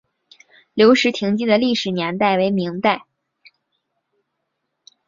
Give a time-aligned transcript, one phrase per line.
[0.73, 3.05] 留石亭记的历史年代为明代。